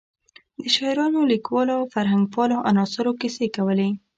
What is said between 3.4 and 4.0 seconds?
کولې.